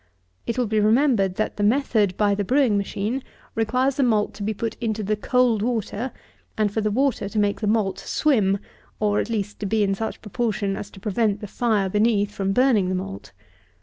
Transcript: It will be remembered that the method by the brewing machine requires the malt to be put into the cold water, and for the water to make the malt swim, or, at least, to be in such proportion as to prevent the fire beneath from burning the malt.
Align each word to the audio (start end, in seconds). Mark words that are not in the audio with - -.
It 0.47 0.57
will 0.57 0.65
be 0.65 0.79
remembered 0.79 1.35
that 1.35 1.57
the 1.57 1.63
method 1.63 2.17
by 2.17 2.33
the 2.33 2.43
brewing 2.43 2.75
machine 2.75 3.21
requires 3.53 3.97
the 3.97 4.01
malt 4.01 4.33
to 4.33 4.41
be 4.41 4.51
put 4.51 4.73
into 4.81 5.03
the 5.03 5.15
cold 5.15 5.61
water, 5.61 6.11
and 6.57 6.73
for 6.73 6.81
the 6.81 6.89
water 6.89 7.29
to 7.29 7.37
make 7.37 7.59
the 7.61 7.67
malt 7.67 7.99
swim, 7.99 8.57
or, 8.99 9.19
at 9.19 9.29
least, 9.29 9.59
to 9.59 9.67
be 9.67 9.83
in 9.83 9.93
such 9.93 10.19
proportion 10.23 10.75
as 10.75 10.89
to 10.89 10.99
prevent 10.99 11.39
the 11.39 11.45
fire 11.45 11.87
beneath 11.87 12.31
from 12.31 12.51
burning 12.51 12.89
the 12.89 12.95
malt. 12.95 13.31